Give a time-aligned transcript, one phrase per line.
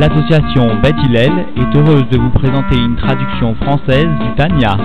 [0.00, 4.78] L'association Beth est heureuse de vous présenter une traduction française du Tanya.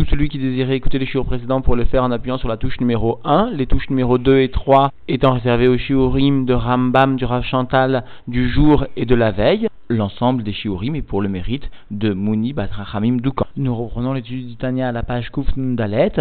[0.00, 2.56] Tout celui qui désirait écouter les shiurim précédents pour le faire en appuyant sur la
[2.56, 7.16] touche numéro 1, les touches numéro 2 et 3 étant réservées aux shiurim de Rambam,
[7.16, 9.68] du Rav Chantal, du jour et de la veille.
[9.90, 13.44] L'ensemble des shiurim est pour le mérite de Mouni Batrachamim Doukan.
[13.58, 16.12] Nous reprenons l'étude du Tanya à la page Kuf Dalet,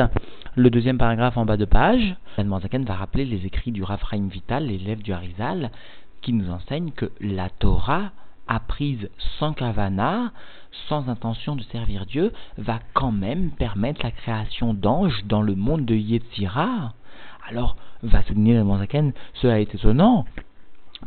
[0.57, 2.17] le deuxième paragraphe en bas de page.
[2.37, 5.71] Zaken va rappeler les écrits du Rav Chaim Vital, l'élève du Harizal,
[6.21, 8.11] qui nous enseigne que la Torah
[8.49, 10.33] apprise sans kavana,
[10.89, 15.85] sans intention de servir Dieu, va quand même permettre la création d'anges dans le monde
[15.85, 16.93] de Yetzira.
[17.47, 20.25] Alors, va souligner le Zaken, cela est étonnant,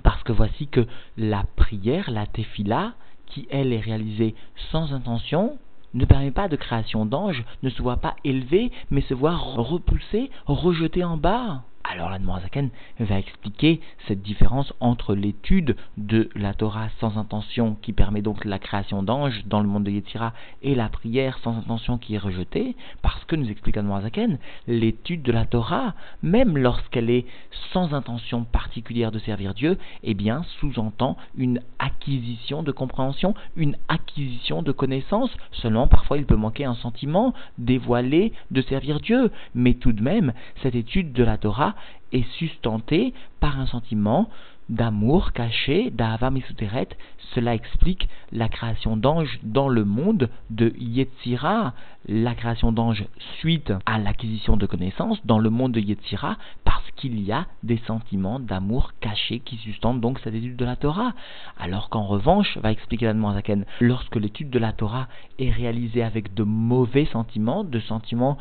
[0.03, 2.93] parce que voici que la prière, la tefila,
[3.27, 4.35] qui elle est réalisée
[4.71, 5.59] sans intention,
[5.95, 10.31] ne permet pas de création d'anges, ne se voit pas élevé, mais se voit repoussé,
[10.47, 11.63] rejeté en bas.
[11.85, 12.71] Alors la Zaken
[13.01, 18.59] va expliquer cette différence entre l'étude de la Torah sans intention qui permet donc la
[18.59, 22.77] création d'anges dans le monde de Yetzira et la prière sans intention qui est rejetée,
[23.03, 27.27] parce que nous explique Zaken, l'étude de la Torah, même lorsqu'elle est
[27.73, 34.63] sans intention particulière de servir Dieu, eh bien sous-entend une acquisition de compréhension, une acquisition
[34.63, 35.31] de connaissance.
[35.51, 40.33] Seulement parfois il peut manquer un sentiment dévoilé de servir Dieu, mais tout de même
[40.63, 41.72] cette étude de la Torah
[42.13, 44.29] est sustenté par un sentiment
[44.69, 46.89] d'amour caché, d'Ava Misuteret.
[47.35, 51.73] Cela explique la création d'anges dans le monde de Yetzira,
[52.07, 53.05] la création d'anges
[53.39, 57.81] suite à l'acquisition de connaissances dans le monde de Yetzira, parce qu'il y a des
[57.87, 61.13] sentiments d'amour cachés qui sustentent donc cette étude de la Torah.
[61.59, 66.35] Alors qu'en revanche, va expliquer la Zaken, lorsque l'étude de la Torah est réalisée avec
[66.35, 68.37] de mauvais sentiments, de sentiments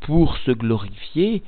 [0.00, 1.42] pour se glorifier,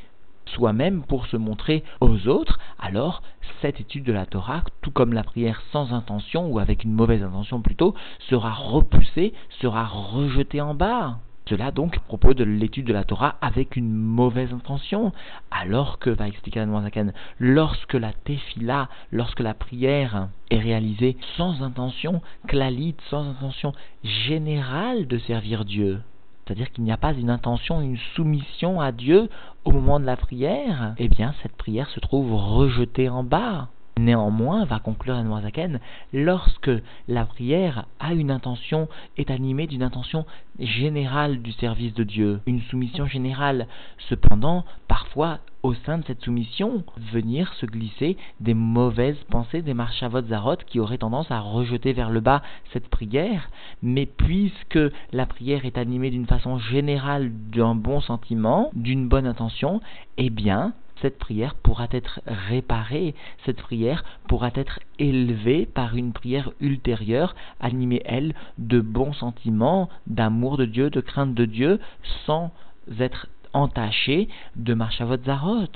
[0.54, 3.22] soi-même pour se montrer aux autres, alors
[3.60, 7.22] cette étude de la Torah, tout comme la prière sans intention ou avec une mauvaise
[7.22, 7.94] intention plutôt,
[8.28, 11.18] sera repoussée, sera rejetée en bas.
[11.48, 15.12] Cela donc propos de l'étude de la Torah avec une mauvaise intention,
[15.50, 22.20] alors que, va expliquer Zaken, lorsque la tefila, lorsque la prière est réalisée sans intention
[22.46, 23.72] clalite, sans intention
[24.04, 26.02] générale de servir Dieu,
[26.48, 29.28] c'est-à-dire qu'il n'y a pas une intention, une soumission à Dieu
[29.66, 33.68] au moment de la prière, eh bien cette prière se trouve rejetée en bas.
[33.98, 35.80] Néanmoins, va conclure la Noazaken,
[36.12, 36.70] lorsque
[37.08, 40.24] la prière a une intention, est animée d'une intention
[40.58, 43.66] générale du service de Dieu, une soumission générale.
[44.08, 50.22] Cependant, parfois, au sein de cette soumission, venir se glisser des mauvaises pensées, des marchavot
[50.22, 52.40] zarot qui auraient tendance à rejeter vers le bas
[52.72, 53.50] cette prière.
[53.82, 54.78] Mais puisque
[55.12, 59.82] la prière est animée d'une façon générale d'un bon sentiment, d'une bonne intention,
[60.16, 63.14] eh bien, cette prière pourra être réparée,
[63.44, 70.56] cette prière pourra être élevée par une prière ultérieure, animée, elle, de bons sentiments, d'amour
[70.56, 71.78] de Dieu, de crainte de Dieu,
[72.24, 72.52] sans
[73.00, 75.66] être entachée de Marchavot Zarot.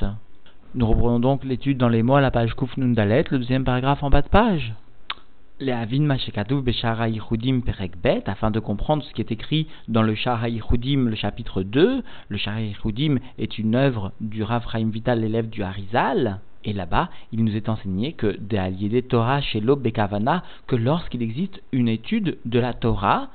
[0.75, 4.03] Nous reprenons donc l'étude dans les mots à la page Kuf Nundalet, le deuxième paragraphe
[4.03, 4.75] en bas de page
[8.27, 12.03] afin de comprendre ce qui est écrit dans le Shara le chapitre 2.
[12.29, 16.41] Le Shara est une œuvre du Rav Vital, l'élève du Harizal.
[16.65, 21.89] Et là-bas, il nous est enseigné que de Torah chez Bekavana, que lorsqu'il existe une
[21.89, 23.29] étude de la Torah,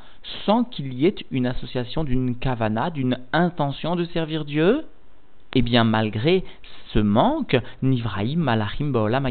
[0.46, 4.86] sans qu'il y ait une association d'une kavana, d'une intention de servir Dieu,
[5.54, 6.44] eh bien, malgré
[6.94, 9.28] ce manque, Nivraim, Malachim, Baolam,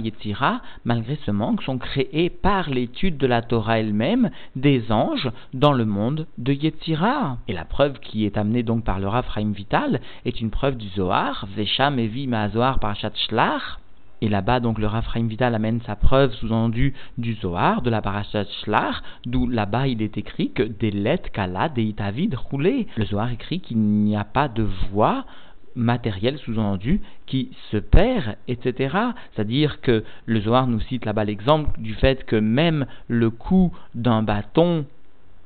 [0.85, 5.85] malgré ce manque, sont créés par l'étude de la Torah elle-même des anges dans le
[5.85, 7.39] monde de Yetzira.
[7.49, 10.89] Et la preuve qui est amenée donc par le Rav Vital est une preuve du
[10.89, 13.79] Zohar, Vesham Evi Zohar Parashat Shlach,
[14.23, 18.45] et là-bas, donc, le Rav Vital amène sa preuve sous-endue du Zohar, de la Parashat
[18.63, 22.87] Shlach, d'où là-bas il est écrit que des lettres kala, des itavid roulés.
[22.97, 25.25] Le Zohar écrit qu'il n'y a pas de voix
[25.75, 28.97] matériel sous-entendu qui se perd, etc.
[29.35, 34.23] C'est-à-dire que le Zohar nous cite là-bas l'exemple du fait que même le coup d'un
[34.23, 34.87] bâton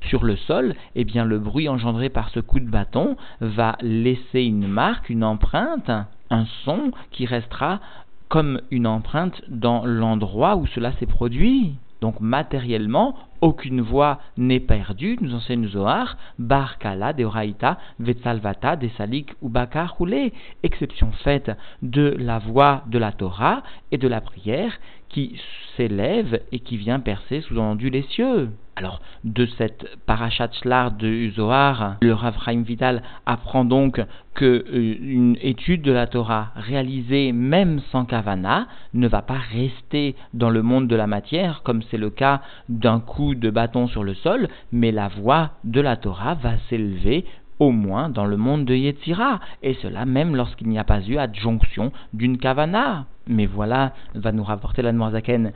[0.05, 4.41] sur le sol, eh bien le bruit engendré par ce coup de bâton va laisser
[4.43, 5.91] une marque, une empreinte,
[6.29, 7.81] un son qui restera
[8.31, 11.75] comme une empreinte dans l'endroit où cela s'est produit.
[11.99, 19.49] Donc matériellement, aucune voix n'est perdue, nous enseigne Zohar, Bar Kala, Deoraita, Vetsalvata, Desalik ou
[19.49, 19.97] Bakar
[20.63, 21.51] exception faite
[21.81, 24.71] de la voix de la Torah et de la prière
[25.11, 25.39] qui
[25.75, 28.49] s'élève et qui vient percer sous-entendu les cieux.
[28.77, 30.49] Alors, de cette parachat
[30.97, 34.01] de Zohar, le Rav Chaim Vital apprend donc
[34.33, 40.15] que euh, une étude de la Torah réalisée même sans kavana ne va pas rester
[40.33, 44.03] dans le monde de la matière, comme c'est le cas d'un coup de bâton sur
[44.03, 47.25] le sol, mais la voix de la Torah va s'élever
[47.61, 51.17] au moins dans le monde de Yetzira, et cela même lorsqu'il n'y a pas eu
[51.17, 53.05] adjonction d'une kavana.
[53.27, 55.53] Mais voilà, va nous rapporter la Noirzaken,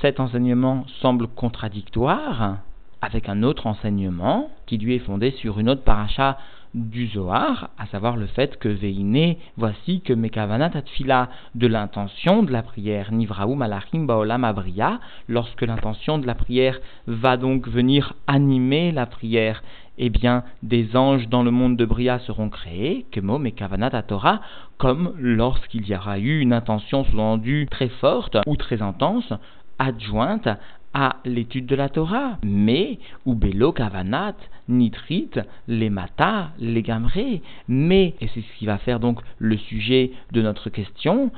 [0.00, 2.56] cet enseignement semble contradictoire
[3.02, 6.38] avec un autre enseignement qui lui est fondé sur une autre paracha
[6.74, 12.50] du Zohar, à savoir le fait que Veiné, voici que Mekavanat Atfila, de l'intention de
[12.50, 18.90] la prière, Nivraou Malachim Baolam Abria, lorsque l'intention de la prière va donc venir animer
[18.90, 19.62] la prière,
[19.98, 24.40] eh bien, des anges dans le monde de Bria seront créés, Kemo Mekavanat Torah,
[24.78, 29.30] comme lorsqu'il y aura eu une intention sous-endue très forte ou très intense,
[29.78, 30.48] adjointe
[30.94, 32.38] à l'étude de la Torah.
[32.42, 34.34] Mais, ou Belo Kavanat,
[34.68, 35.30] Nitrit,
[35.68, 37.42] les Mata, les Gamré.
[37.68, 41.30] Mais, et c'est ce qui va faire donc le sujet de notre question,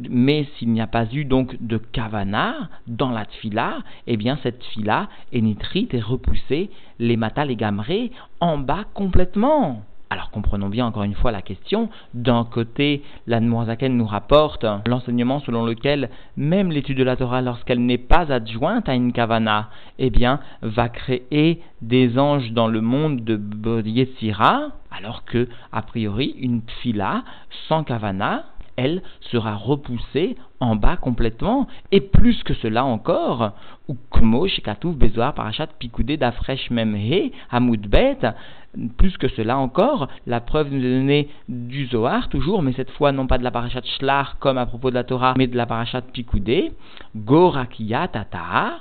[0.00, 4.60] mais s'il n'y a pas eu donc de Kavana dans la Tfila, eh bien cette
[4.60, 8.10] Tfila est Nitrit et repoussée, les Mata, les Gamré,
[8.40, 9.82] en bas complètement.
[10.12, 11.88] Alors comprenons bien encore une fois la question.
[12.14, 17.96] D'un côté, la nous rapporte l'enseignement selon lequel même l'étude de la Torah, lorsqu'elle n'est
[17.96, 19.70] pas adjointe à une kavana,
[20.00, 26.34] eh bien, va créer des anges dans le monde de Yetzira, alors que, a priori,
[26.40, 27.22] une tfila
[27.68, 28.46] sans kavana,
[28.76, 33.52] elle sera repoussée en bas complètement, et plus que cela encore,
[33.88, 38.18] ou Kmo, Shekatouf, Bezoar, Parachat, Pikoudé, Dafresh, Memhe, Hamoudbet,
[38.96, 43.12] plus que cela encore, la preuve nous est donnée du Zohar, toujours, mais cette fois
[43.12, 45.66] non pas de la Parachat Shlar comme à propos de la Torah, mais de la
[45.66, 46.72] Parachat Pikoudé,
[47.16, 48.78] Gorakia Tata,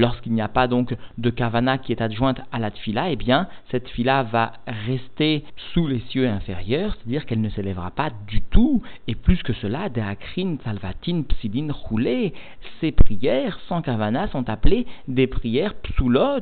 [0.00, 3.48] Lorsqu'il n'y a pas donc de kavana qui est adjointe à la tfila, eh bien,
[3.70, 8.82] cette tfila va rester sous les cieux inférieurs, c'est-à-dire qu'elle ne s'élèvera pas du tout.
[9.06, 12.34] Et plus que cela, Deakrin, Salvatin, Psilin, Roulé,
[12.80, 16.40] ces prières sans kavana sont appelées des prières psoulot.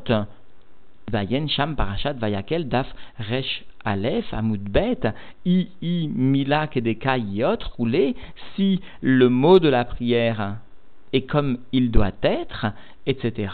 [1.12, 2.86] Vayen, Sham, Parashat, Vayakel, Daf,
[3.18, 4.34] Resh, Aleph,
[5.44, 6.68] I, I, Mila,
[7.76, 8.16] Roulé,
[8.56, 10.56] si le mot de la prière
[11.12, 12.66] et comme il doit être,
[13.06, 13.52] etc.,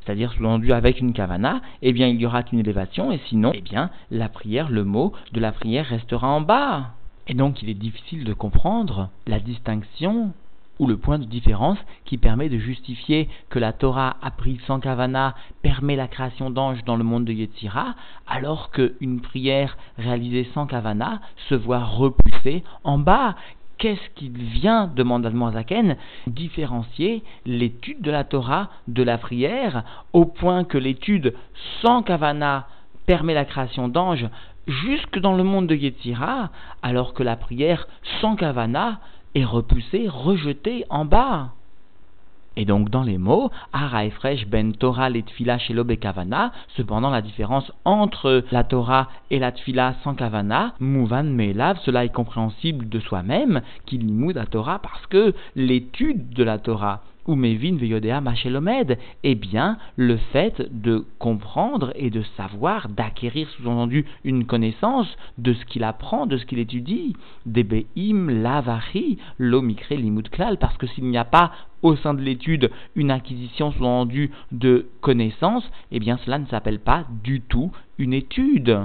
[0.00, 3.60] c'est-à-dire sous-entendu avec une kavana, eh bien il y aura une élévation, et sinon, eh
[3.60, 6.94] bien la prière, le mot de la prière restera en bas.
[7.28, 10.32] Et donc il est difficile de comprendre la distinction
[10.78, 15.34] ou le point de différence qui permet de justifier que la Torah apprise sans kavana
[15.62, 17.94] permet la création d'anges dans le monde de Yetzira,
[18.26, 23.36] alors qu'une prière réalisée sans kavana se voit repoussée en bas.
[23.78, 25.96] Qu'est-ce qu'il vient, demande Zaken,
[26.26, 29.84] différencier l'étude de la Torah de la prière,
[30.14, 31.34] au point que l'étude
[31.82, 32.68] sans kavana
[33.04, 34.26] permet la création d'anges
[34.66, 36.50] jusque dans le monde de Yetzira,
[36.82, 37.86] alors que la prière
[38.20, 39.00] sans kavana
[39.36, 41.50] est repoussée, rejetée en bas.
[42.56, 44.04] Et donc dans les mots, Ara
[44.48, 49.94] ben Torah et Tfila chez Kavana, cependant la différence entre la Torah et la Tfila
[50.02, 55.34] sans Kavana, Mouvan Melav, cela est compréhensible de soi-même, qu'il limoud la Torah parce que
[55.54, 62.10] l'étude de la Torah ou Mevin Veyodea Machelomed, eh bien, le fait de comprendre et
[62.10, 65.08] de savoir, d'acquérir sous-entendu une connaissance
[65.38, 67.14] de ce qu'il apprend, de ce qu'il étudie,
[67.46, 72.70] Debeim Lavari, Lomikre Limud Klal, parce que s'il n'y a pas au sein de l'étude
[72.94, 78.78] une acquisition sous-entendue de connaissances, eh bien cela ne s'appelle pas du tout une étude.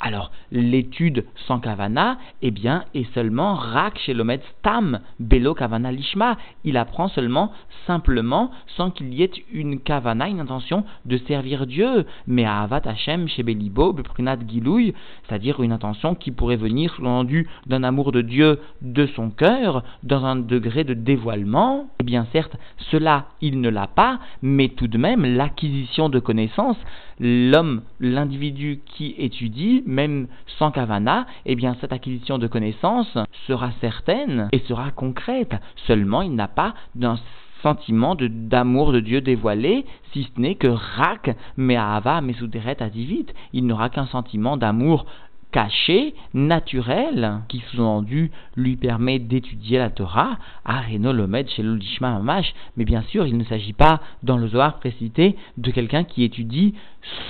[0.00, 4.14] Alors, l'étude sans kavana, eh bien, est seulement rak chez
[4.58, 6.36] stam, belo kavana lishma.
[6.64, 7.52] Il apprend seulement,
[7.86, 12.06] simplement, sans qu'il y ait une kavana, une intention de servir Dieu.
[12.26, 14.94] Mais à avat Hashem chez belibo, beprinat gilouy,
[15.26, 19.84] c'est-à-dire une intention qui pourrait venir sous l'entendu d'un amour de Dieu de son cœur,
[20.02, 21.88] dans un degré de dévoilement.
[22.00, 22.56] Eh bien, certes,
[22.90, 26.78] cela, il ne l'a pas, mais tout de même, l'acquisition de connaissances,
[27.20, 34.48] l'homme, l'individu qui étudie, même sans kavana, eh bien cette acquisition de connaissances sera certaine
[34.52, 35.54] et sera concrète.
[35.86, 37.18] Seulement, il n'a pas d'un
[37.62, 43.26] sentiment d'amour de, Dieu dévoilé, si ce n'est que rak, mais ava, mesuderet, adivit.
[43.52, 45.06] Il n'aura qu'un sentiment d'amour
[45.50, 52.84] caché, naturel, qui sous-entendu lui permet d'étudier la Torah, Areno Lomed chez l'Olishma Mamash, mais
[52.84, 56.74] bien sûr, il ne s'agit pas, dans le Zohar précité, de quelqu'un qui étudie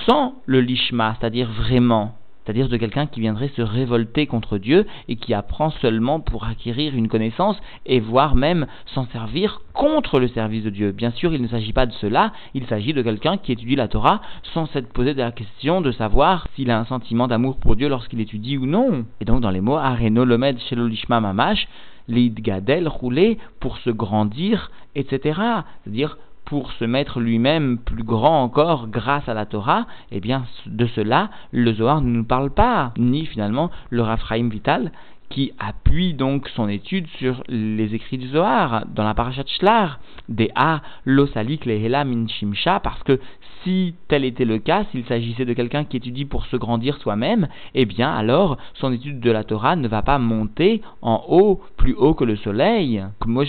[0.07, 5.15] sans le Lishma, c'est-à-dire vraiment c'est-à-dire de quelqu'un qui viendrait se révolter contre Dieu et
[5.15, 10.63] qui apprend seulement pour acquérir une connaissance et voire même s'en servir contre le service
[10.63, 10.91] de Dieu.
[10.91, 13.87] Bien sûr, il ne s'agit pas de cela, il s'agit de quelqu'un qui étudie la
[13.87, 14.21] Torah
[14.53, 18.21] sans s'être posé la question de savoir s'il a un sentiment d'amour pour Dieu lorsqu'il
[18.21, 19.05] étudie ou non.
[19.21, 21.67] Et donc dans les mots Areno Lomed Shelolishma Mamash,
[22.07, 25.39] Lid Gadel, rouler pour se grandir, etc.
[25.83, 30.85] C'est-à-dire pour se mettre lui-même plus grand encore grâce à la Torah, eh bien de
[30.87, 34.91] cela le Zohar ne nous parle pas, ni finalement le Raphaïm Vital
[35.29, 40.51] qui appuie donc son étude sur les écrits du Zohar dans la parashat Shlar, des
[40.55, 43.19] A, l'osalik, lehela, min shimsha, parce que
[43.63, 47.47] si tel était le cas, s'il s'agissait de quelqu'un qui étudie pour se grandir soi-même,
[47.73, 51.95] eh bien alors son étude de la Torah ne va pas monter en haut, plus
[51.95, 53.03] haut que le soleil.
[53.19, 53.43] Comme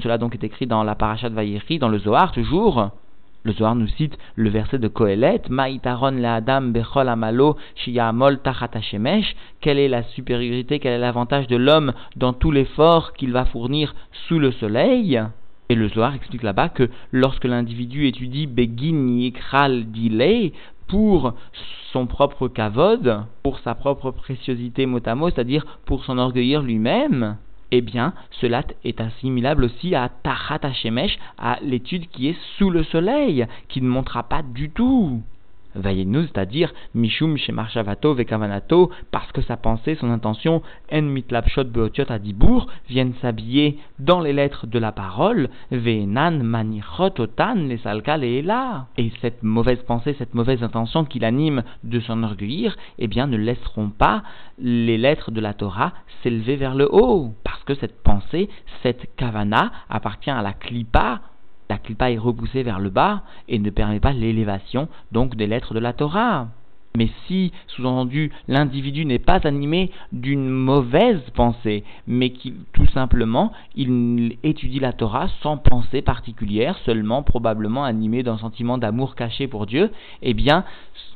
[0.00, 2.90] cela donc est écrit dans la parashat vayechi, dans le Zohar toujours.
[3.46, 8.70] Le Zohar nous cite le verset de Kohelet, Maïtaron la Adam bechol amalo shiyamol tachat
[9.60, 13.94] Quelle est la supériorité, quel est l'avantage de l'homme dans tout l'effort qu'il va fournir
[14.26, 15.22] sous le soleil?
[15.68, 20.54] Et le Zohar explique là-bas que lorsque l'individu étudie Begin Yikral Dilei
[20.88, 21.34] pour
[21.92, 27.36] son propre kavod, pour sa propre préciosité motamo, c'est-à-dire pour s'enorgueillir lui-même,
[27.76, 32.84] eh bien, cela est assimilable aussi à Tachat Hashemesh, à l'étude qui est sous le
[32.84, 35.22] soleil, qui ne montrera pas du tout.
[35.74, 40.62] Vayenu, c'est-à-dire Mishum Shemarshavato Vekavanato, parce que sa pensée, son intention,
[40.92, 47.54] En Mitlapshot Beotiot Adibour, viennent s'habiller dans les lettres de la parole, Venan Manichot Otan
[47.54, 48.86] les Salka là.
[48.96, 53.90] Et cette mauvaise pensée, cette mauvaise intention qui l'anime de s'enorgueillir, eh bien ne laisseront
[53.90, 54.22] pas
[54.58, 57.32] les lettres de la Torah s'élever vers le haut.
[57.44, 58.48] Parce que cette pensée,
[58.82, 61.20] cette kavana appartient à la klipa,
[61.70, 65.74] la clipa est repoussée vers le bas et ne permet pas l'élévation donc des lettres
[65.74, 66.48] de la Torah.
[66.96, 72.32] Mais si, sous-entendu, l'individu n'est pas animé d'une mauvaise pensée, mais
[72.72, 79.16] tout simplement il étudie la Torah sans pensée particulière, seulement probablement animé d'un sentiment d'amour
[79.16, 79.90] caché pour Dieu,
[80.22, 80.64] eh bien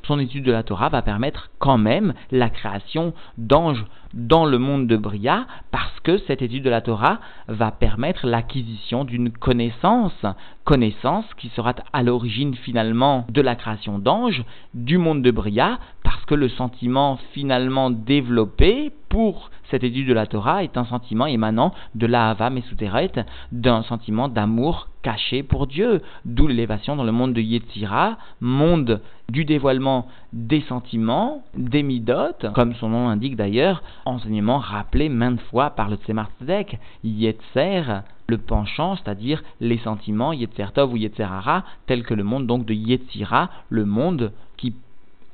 [0.03, 3.85] son étude de la Torah va permettre quand même la création d'anges
[4.15, 9.05] dans le monde de Bria, parce que cette étude de la Torah va permettre l'acquisition
[9.05, 10.25] d'une connaissance,
[10.65, 16.25] connaissance qui sera à l'origine finalement de la création d'anges du monde de Bria, parce
[16.25, 21.73] que le sentiment finalement développé pour cette étude de la Torah est un sentiment émanant
[21.95, 23.13] de l'Ahava Mesuteret,
[23.53, 29.01] d'un sentiment d'amour caché pour Dieu, d'où l'élévation dans le monde de Yetzira, monde
[29.31, 35.71] du dévoilement des sentiments, des midotes, comme son nom l'indique d'ailleurs, enseignement rappelé maintes fois
[35.71, 42.15] par le Tzemar Tzedek, Yetzer, le penchant, c'est-à-dire les sentiments, Yetzertov ou Yetzerara, tel que
[42.15, 44.33] le monde donc de Yetzira, le monde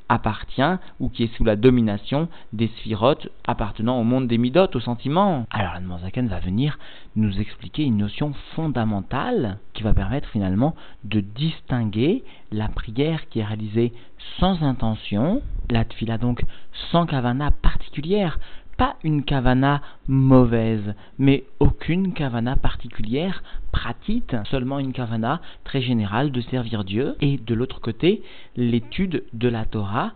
[0.09, 0.63] appartient
[1.01, 5.47] ou qui est sous la domination des sphirotes appartenant au monde des midotes, aux sentiments.
[5.51, 5.81] Alors la
[6.29, 6.79] va venir
[7.17, 13.45] nous expliquer une notion fondamentale qui va permettre finalement de distinguer la prière qui est
[13.45, 13.93] réalisée
[14.39, 16.45] sans intention, la tfila donc
[16.91, 18.39] sans kavana particulière,
[18.77, 26.41] pas une kavana mauvaise, mais aucune kavana particulière, pratique, seulement une kavana très générale de
[26.41, 28.23] servir Dieu, et de l'autre côté,
[28.57, 30.13] l'étude de la Torah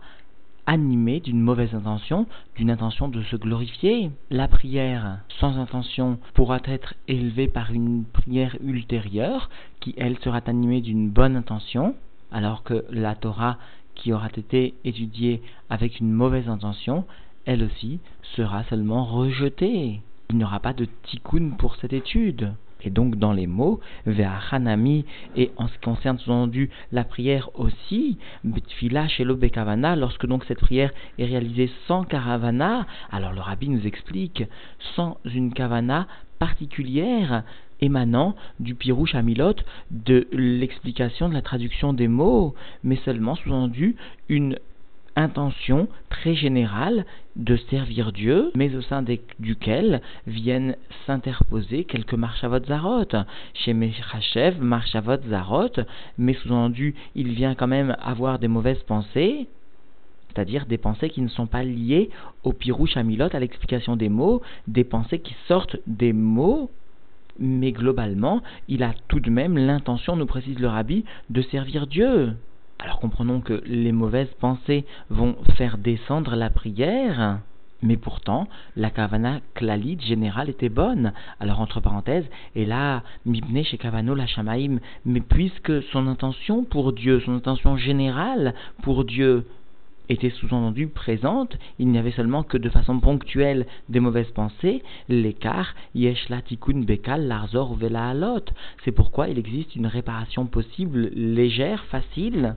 [0.69, 4.11] animée d'une mauvaise intention, d'une intention de se glorifier.
[4.29, 9.49] La prière sans intention pourra être élevée par une prière ultérieure,
[9.79, 11.95] qui elle sera animée d'une bonne intention,
[12.31, 13.57] alors que la Torah
[13.95, 17.05] qui aura été étudiée avec une mauvaise intention,
[17.49, 17.99] elle aussi
[18.35, 20.01] sera seulement rejetée.
[20.29, 22.53] Il n'y aura pas de tikkun pour cette étude.
[22.83, 23.79] Et donc dans les mots,
[24.51, 25.03] Hanami,
[25.35, 30.59] et en ce qui concerne sous-entendu la prière aussi, Betfila Shelo Bekavana, lorsque donc cette
[30.59, 34.43] prière est réalisée sans Karavana, alors le rabbi nous explique,
[34.95, 37.43] sans une Kavana particulière,
[37.81, 39.55] émanant du Pirouche Amilot,
[39.89, 42.53] de l'explication de la traduction des mots,
[42.83, 43.95] mais seulement sous-entendu
[44.29, 44.55] une
[45.19, 49.03] intention très générale de servir Dieu, mais au sein
[49.39, 53.05] duquel viennent s'interposer quelques marchavot zarot.
[53.53, 55.83] Chez Mechachev, marchavot zarot,
[56.17, 59.47] mais sous-entendu, il vient quand même avoir des mauvaises pensées,
[60.29, 62.09] c'est-à-dire des pensées qui ne sont pas liées
[62.43, 66.71] au pirouche amilot, à l'explication des mots, des pensées qui sortent des mots,
[67.39, 72.33] mais globalement, il a tout de même l'intention, nous précise le rabbi, de servir Dieu.
[72.81, 77.39] Alors comprenons que les mauvaises pensées vont faire descendre la prière,
[77.81, 81.11] mais pourtant, la kavana klalit générale était bonne.
[81.41, 86.93] Alors, entre parenthèses, et là, mibne chez kavano la shamaim, mais puisque son intention pour
[86.93, 89.45] Dieu, son intention générale pour Dieu
[90.07, 95.75] était sous-entendu présente, il n'y avait seulement que de façon ponctuelle des mauvaises pensées, l'écart
[95.95, 98.45] yeshla tikun bekal larzor vela alot.
[98.83, 102.55] C'est pourquoi il existe une réparation possible, légère, facile,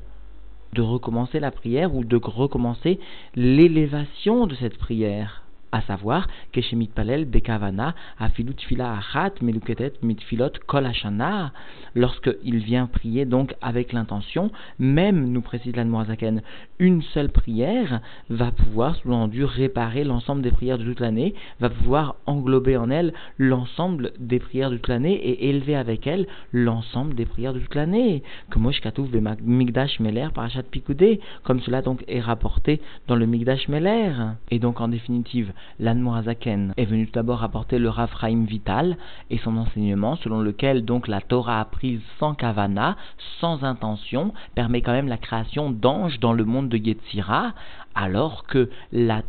[0.74, 2.98] de recommencer la prière ou de recommencer
[3.34, 5.41] l'élévation de cette prière
[5.72, 11.52] à savoir Keshemit Palel Bekavana Afilut Fila Achat Meluketet Mitfilot Kol Hashana
[11.94, 16.42] lorsqu'il vient prier donc avec l'intention, même, nous précise l'Admorazaken,
[16.78, 18.00] une seule prière
[18.30, 23.12] va pouvoir, sous-entendu, réparer l'ensemble des prières de toute l'année, va pouvoir englober en elle
[23.38, 27.74] l'ensemble des prières de toute l'année et élever avec elle l'ensemble des prières de toute
[27.74, 28.22] l'année.
[28.50, 28.70] Comme
[29.42, 34.12] Migdash Meler Parashat Pikoudé, comme cela donc est rapporté dans le Migdash Meler.
[34.50, 38.96] Et donc en définitive, l'Anmorazaken est venu tout d'abord rapporter le Rafraim Vital
[39.30, 42.96] et son enseignement selon lequel donc la Torah apprise sans kavana,
[43.40, 47.54] sans intention, permet quand même la création d'anges dans le monde de Yetzira,
[47.94, 49.22] alors que la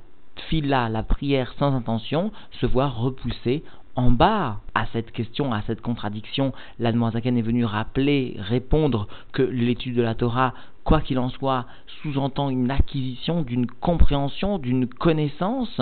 [0.49, 3.63] fila, la prière sans intention, se voit repoussée
[3.95, 9.95] en bas à cette question, à cette contradiction, l'Admoisaken est venu rappeler, répondre que l'étude
[9.95, 11.65] de la Torah quoi qu'il en soit,
[12.01, 15.79] sous-entend une acquisition d'une compréhension, d'une connaissance.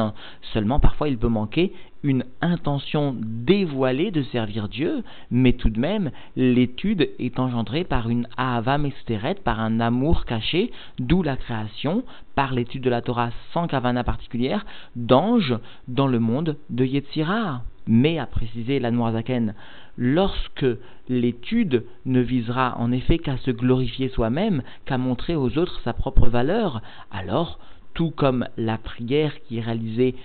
[0.54, 6.12] Seulement, parfois, il peut manquer une intention dévoilée de servir Dieu, mais tout de même,
[6.36, 12.04] l'étude est engendrée par une ahava mesteret, par un amour caché, d'où la création,
[12.36, 14.66] par l'étude de la Torah sans kavana particulière,
[14.96, 17.62] d'anges dans le monde de Yetzirah.
[17.88, 19.56] Mais, a précisé la Noirzaken,
[19.98, 20.66] lorsque
[21.10, 26.28] l'étude ne visera en effet qu'à se glorifier soi-même, qu'à montrer aux autres sa propre
[26.28, 26.82] valeur,
[27.12, 27.60] alors
[27.94, 30.16] tout comme la prière qui est réalisée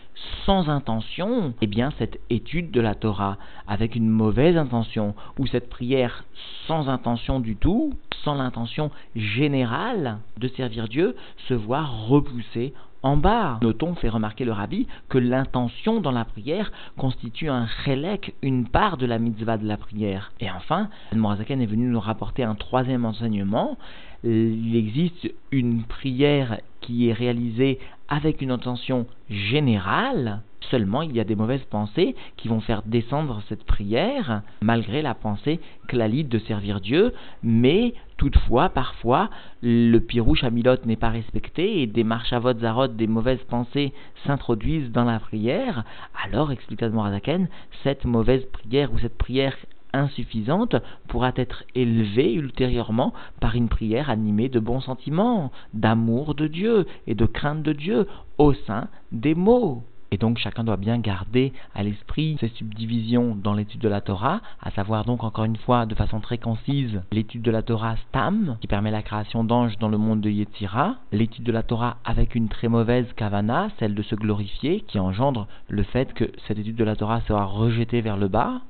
[0.45, 5.69] sans intention, eh bien cette étude de la Torah avec une mauvaise intention, ou cette
[5.69, 6.25] prière
[6.67, 11.17] sans intention du tout, sans l'intention générale de servir Dieu,
[11.49, 12.73] se voit repoussée
[13.07, 13.59] en bas.
[13.63, 18.97] Notons, fait remarquer le rabbi, que l'intention dans la prière constitue un relek, une part
[18.97, 20.33] de la mitzvah de la prière.
[20.41, 23.79] Et enfin, Morazaken est venu nous rapporter un troisième enseignement.
[24.25, 31.25] Il existe une prière qui est réalisée avec une intention générale, Seulement, il y a
[31.25, 36.81] des mauvaises pensées qui vont faire descendre cette prière, malgré la pensée clalide de servir
[36.81, 39.31] Dieu, mais toutefois, parfois,
[39.63, 43.93] le pirouche amilot n'est pas respecté et des marchavot zarot, des mauvaises pensées
[44.27, 45.85] s'introduisent dans la prière,
[46.25, 47.49] alors, explique Admorazaken,
[47.85, 49.57] cette mauvaise prière ou cette prière
[49.93, 50.77] insuffisante
[51.09, 57.15] pourra être élevée ultérieurement par une prière animée de bons sentiments, d'amour de Dieu et
[57.15, 58.07] de crainte de Dieu
[58.39, 59.85] au sein des mots.
[60.11, 64.41] Et donc chacun doit bien garder à l'esprit ces subdivisions dans l'étude de la Torah,
[64.63, 68.57] à savoir donc encore une fois de façon très concise l'étude de la Torah Stam,
[68.61, 72.35] qui permet la création d'anges dans le monde de Yetzira, l'étude de la Torah avec
[72.35, 76.77] une très mauvaise kavana, celle de se glorifier, qui engendre le fait que cette étude
[76.77, 78.61] de la Torah sera rejetée vers le bas,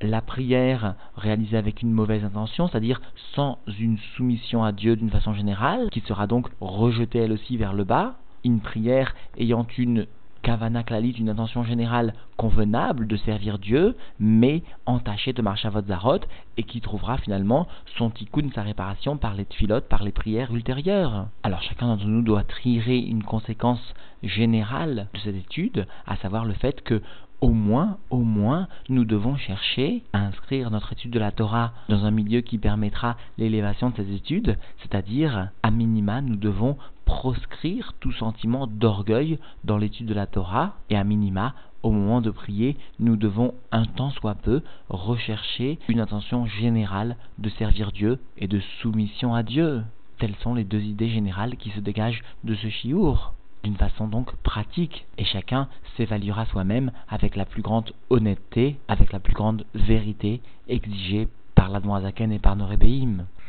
[0.00, 3.00] la prière réalisée avec une mauvaise intention, c'est-à-dire
[3.34, 7.72] sans une soumission à Dieu d'une façon générale, qui sera donc rejetée elle aussi vers
[7.72, 10.06] le bas, une prière ayant une
[10.42, 16.20] Kavana Klalit, une intention générale convenable de servir Dieu, mais entachée de Marchavot Zarot,
[16.56, 21.26] et qui trouvera finalement son tikkun, sa réparation par les tfilotes, par les prières ultérieures.
[21.42, 26.54] Alors chacun d'entre nous doit tirer une conséquence générale de cette étude, à savoir le
[26.54, 27.02] fait que
[27.40, 32.04] au moins, au moins, nous devons chercher à inscrire notre étude de la Torah dans
[32.04, 36.76] un milieu qui permettra l'élévation de ces études, c'est-à-dire, à minima, nous devons
[37.08, 42.30] proscrire tout sentiment d'orgueil dans l'étude de la Torah, et à minima, au moment de
[42.30, 48.46] prier, nous devons un temps soit peu rechercher une intention générale de servir Dieu et
[48.46, 49.82] de soumission à Dieu.
[50.18, 53.32] Telles sont les deux idées générales qui se dégagent de ce chiour
[53.64, 59.18] d'une façon donc pratique, et chacun s'évaluera soi-même avec la plus grande honnêteté, avec la
[59.18, 62.54] plus grande vérité exigée par la Zaken et par